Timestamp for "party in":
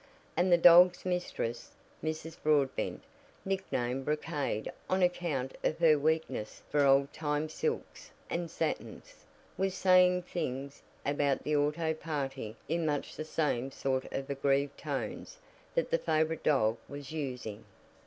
11.93-12.83